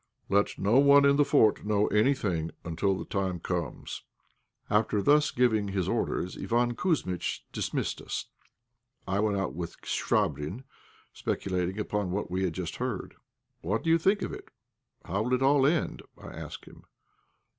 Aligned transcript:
Let 0.29 0.57
no 0.57 0.79
one 0.79 1.05
in 1.05 1.17
the 1.17 1.23
fort 1.23 1.63
know 1.63 1.85
anything 1.89 2.49
until 2.65 2.97
the 2.97 3.05
time 3.05 3.39
comes." 3.39 4.01
After 4.67 4.99
thus 4.99 5.29
giving 5.29 5.67
his 5.67 5.87
orders, 5.87 6.35
Iván 6.35 6.73
Kouzmitch 6.75 7.45
dismissed 7.51 8.01
us. 8.01 8.25
I 9.07 9.19
went 9.19 9.37
out 9.37 9.53
with 9.53 9.79
Chvabrine, 9.81 10.63
speculating 11.13 11.77
upon 11.77 12.09
what 12.09 12.31
we 12.31 12.41
had 12.45 12.53
just 12.53 12.77
heard. 12.77 13.13
"What 13.61 13.83
do 13.83 13.91
you 13.91 13.99
think 13.99 14.23
of 14.23 14.33
it? 14.33 14.49
How 15.05 15.21
will 15.21 15.35
it 15.35 15.43
all 15.43 15.67
end?" 15.67 16.01
I 16.17 16.29
asked 16.29 16.65
him. 16.65 16.83